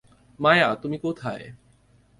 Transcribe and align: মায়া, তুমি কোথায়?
মায়া, 0.39 0.69
তুমি 0.75 0.97
কোথায়? 0.97 1.45